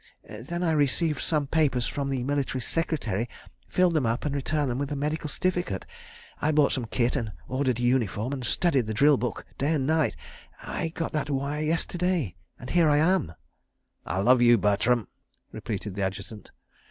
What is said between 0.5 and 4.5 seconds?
I received some papers from the Military Secretary, filled them up, and